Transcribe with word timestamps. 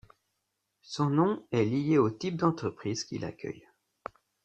Son 0.81 1.11
nom 1.11 1.45
est 1.51 1.63
lié 1.63 1.99
au 1.99 2.09
type 2.09 2.35
d'entreprises 2.37 3.03
qu'il 3.03 3.23
accueille. 3.23 3.67